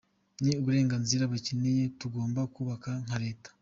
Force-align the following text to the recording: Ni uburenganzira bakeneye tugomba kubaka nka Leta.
Ni 0.43 0.51
uburenganzira 0.59 1.31
bakeneye 1.31 1.83
tugomba 1.99 2.41
kubaka 2.55 2.89
nka 3.05 3.17
Leta. 3.23 3.49